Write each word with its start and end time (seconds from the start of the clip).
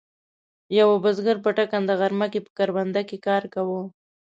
یوه 0.79 0.95
بزګر 1.03 1.37
په 1.45 1.49
ټکنده 1.57 1.93
غرمه 1.99 2.27
کې 2.31 2.39
په 2.45 2.51
کرونده 2.57 3.01
کې 3.09 3.17
کار 3.27 3.43
کاوه. 3.53 3.81